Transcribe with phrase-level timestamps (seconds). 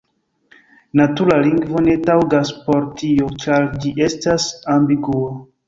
[1.01, 5.33] Natura lingvo ne taŭgas por tio, ĉar ĝi estas ambigua.